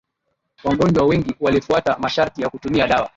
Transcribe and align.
wagonjwa 0.63 1.03
wengi 1.05 1.35
walifuata 1.39 1.97
masharti 1.99 2.41
ya 2.41 2.49
kutumia 2.49 2.87
dawa 2.87 3.09